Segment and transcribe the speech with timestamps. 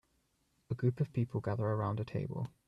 [0.71, 2.47] A group of people gather around a table.